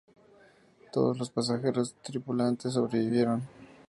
[0.91, 3.43] Todos los pasajeros y tripulantes sobrevivieron.